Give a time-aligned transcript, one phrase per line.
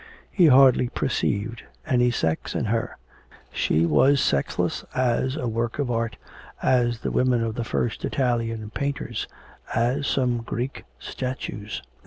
[0.31, 2.97] He hardly perceived any sex in her;
[3.53, 6.17] she was sexless as a work of art,
[6.63, 9.27] as the women of the first Italian painters,
[9.75, 11.83] as some Greek statues.